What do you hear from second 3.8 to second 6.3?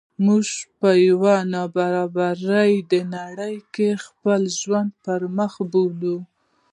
د خپل ژوند پرمخ بوولو.